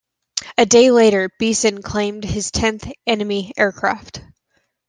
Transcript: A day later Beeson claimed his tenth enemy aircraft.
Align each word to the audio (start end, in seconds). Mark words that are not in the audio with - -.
A 0.57 0.65
day 0.65 0.89
later 0.89 1.29
Beeson 1.37 1.83
claimed 1.83 2.23
his 2.23 2.49
tenth 2.49 2.91
enemy 3.05 3.53
aircraft. 3.55 4.21